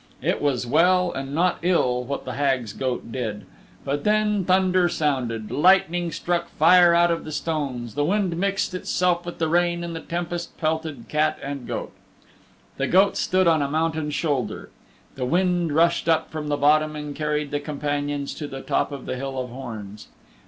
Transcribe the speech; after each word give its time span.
It 0.23 0.41
was 0.41 0.65
well 0.65 1.11
and 1.11 1.35
not 1.35 1.59
ill 1.61 2.03
what 2.03 2.25
the 2.25 2.33
Hag's 2.33 2.73
goat 2.73 3.11
did. 3.11 3.45
But 3.85 4.03
then 4.03 4.45
thunder 4.45 4.89
sounded; 4.89 5.51
lightning 5.51 6.11
struck 6.11 6.49
fire 6.49 6.95
out 6.95 7.11
of 7.11 7.23
the 7.23 7.31
stones, 7.31 7.93
the 7.93 8.03
wind 8.03 8.35
mixed 8.35 8.73
itself 8.73 9.27
with 9.27 9.37
the 9.37 9.47
rain 9.47 9.83
and 9.83 9.95
the 9.95 9.99
tempest 9.99 10.57
pelted 10.57 11.05
cat 11.07 11.37
and 11.43 11.67
goat. 11.67 11.91
The 12.77 12.87
goat 12.87 13.15
stood 13.15 13.45
on 13.47 13.61
a 13.61 13.69
mountain 13.69 14.09
shoulder. 14.09 14.71
The 15.13 15.23
wind 15.25 15.71
rushed 15.71 16.09
up 16.09 16.31
from 16.31 16.47
the 16.47 16.57
bottom 16.57 16.95
and 16.95 17.15
carried 17.15 17.51
the 17.51 17.59
companions 17.59 18.33
to 18.33 18.47
the 18.47 18.61
top 18.61 18.91
of 18.91 19.05
the 19.05 19.17
Hill 19.17 19.39
of 19.39 19.51
Horns. 19.51 20.07